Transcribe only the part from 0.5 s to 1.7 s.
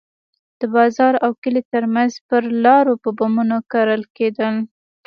د بازار او کلي